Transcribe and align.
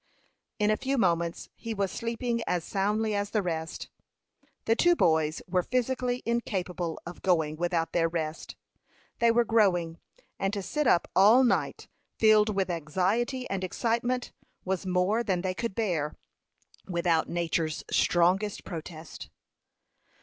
In 0.57 0.71
a 0.71 0.77
few 0.77 0.97
moments 0.97 1.47
he 1.55 1.75
was 1.75 1.91
sleeping 1.91 2.41
as 2.47 2.63
soundly 2.63 3.13
as 3.13 3.29
the 3.29 3.43
rest. 3.43 3.87
The 4.65 4.75
two 4.75 4.95
boys 4.95 5.43
were 5.47 5.61
physically 5.61 6.23
incapable 6.25 6.99
of 7.05 7.21
going 7.21 7.55
without 7.55 7.93
their 7.93 8.09
rest. 8.09 8.55
They 9.19 9.29
were 9.29 9.45
growing, 9.45 9.99
and 10.39 10.51
to 10.53 10.63
sit 10.63 10.87
up 10.87 11.07
all 11.15 11.43
night, 11.43 11.87
filled 12.17 12.49
with 12.55 12.71
anxiety 12.71 13.47
and 13.47 13.63
excitement, 13.63 14.31
was 14.65 14.87
more 14.87 15.21
than 15.21 15.41
they 15.41 15.53
could 15.53 15.75
bear 15.75 16.15
without 16.87 17.29
Nature's 17.29 17.83
strongest 17.91 18.63
protest. 18.63 19.29